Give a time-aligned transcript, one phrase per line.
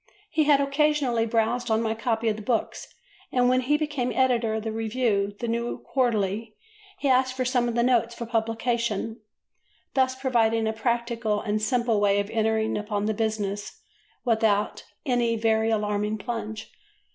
[0.31, 2.91] He had occasionally browsed on my copy of the books,
[3.31, 6.55] and when he became editor of a review, the New Quarterly,
[6.97, 9.21] he asked for some of the notes for publication,
[9.93, 13.79] thus providing a practical and simple way of entering upon the business
[14.25, 16.71] without any very alarming plunge.